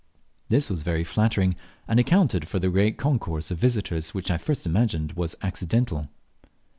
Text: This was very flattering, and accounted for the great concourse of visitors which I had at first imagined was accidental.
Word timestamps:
This 0.49 0.67
was 0.67 0.81
very 0.81 1.03
flattering, 1.03 1.55
and 1.87 1.99
accounted 1.99 2.47
for 2.47 2.57
the 2.57 2.69
great 2.71 2.97
concourse 2.97 3.51
of 3.51 3.59
visitors 3.59 4.15
which 4.15 4.31
I 4.31 4.33
had 4.33 4.41
at 4.41 4.45
first 4.47 4.65
imagined 4.65 5.11
was 5.11 5.35
accidental. 5.43 6.09